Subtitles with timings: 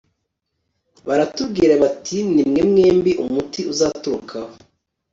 [1.07, 4.53] baratubwira bati ni mwe mwembi umuti uzaturukaho